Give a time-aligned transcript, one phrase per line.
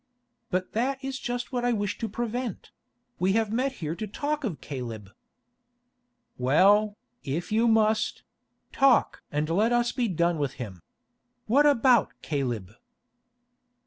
[0.49, 2.71] "But that is just what I wish to prevent;
[3.19, 5.11] we have met here to talk of Caleb."
[6.39, 10.81] "Well, if you must—talk and let us be done with him.
[11.45, 12.71] What about Caleb?"